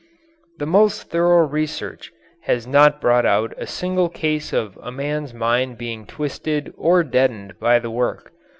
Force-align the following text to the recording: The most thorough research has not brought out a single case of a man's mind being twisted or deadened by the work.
The 0.57 0.65
most 0.65 1.11
thorough 1.11 1.45
research 1.45 2.11
has 2.45 2.65
not 2.65 2.99
brought 2.99 3.23
out 3.23 3.53
a 3.59 3.67
single 3.67 4.09
case 4.09 4.51
of 4.51 4.75
a 4.81 4.91
man's 4.91 5.31
mind 5.31 5.77
being 5.77 6.07
twisted 6.07 6.73
or 6.75 7.03
deadened 7.03 7.59
by 7.59 7.77
the 7.77 7.91
work. 7.91 8.31